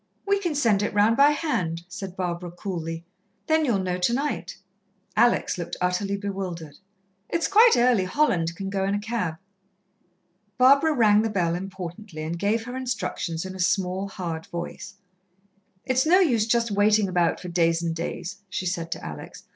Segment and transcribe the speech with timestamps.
[0.25, 3.05] "We can send it round by hand," said Barbara coolly.
[3.45, 4.57] "Then you'll know tonight."
[5.15, 6.79] Alex looked utterly bewildered.
[7.29, 9.37] "It's quite early Holland can go in a cab."
[10.57, 14.95] Barbara rang the bell importantly and gave her instructions in a small, hard voice.
[15.85, 19.43] "It's no use just waiting about for days and days," she said to Alex.